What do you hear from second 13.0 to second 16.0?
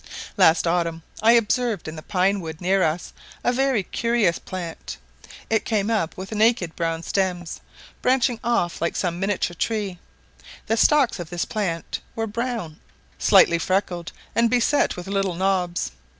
slightly freckled and beset with little knobs.